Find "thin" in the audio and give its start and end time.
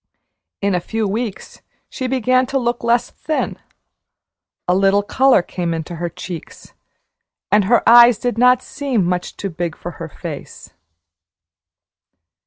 3.11-3.59